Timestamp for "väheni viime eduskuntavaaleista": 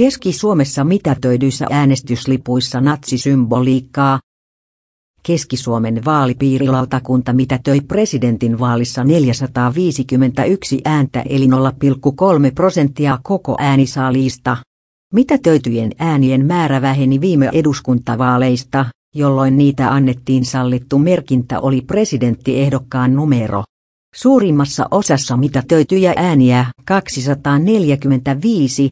16.82-18.86